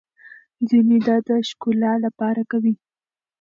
[0.67, 2.73] ځينې دا د ښکلا لپاره کوي.